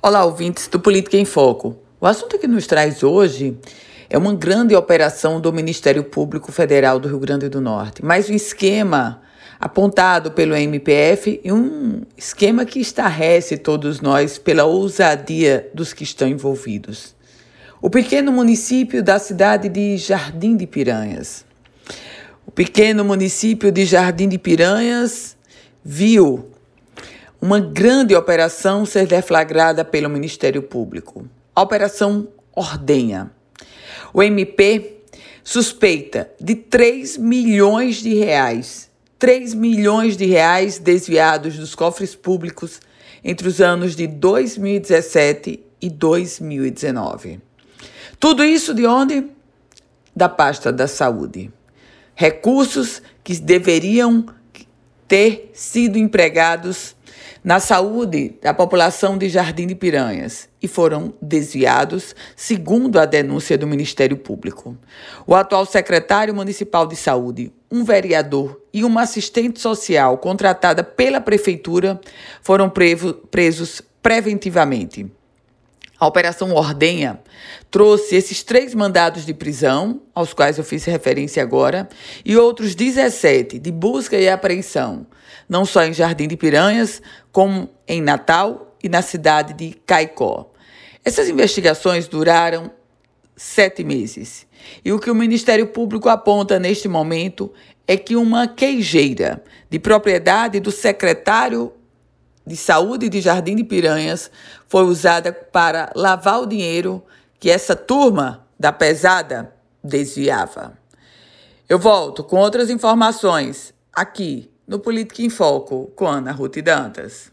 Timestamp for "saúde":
50.86-51.50, 57.60-58.34, 66.96-67.52, 102.56-103.08